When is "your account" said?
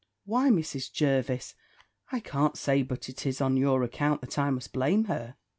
3.55-4.21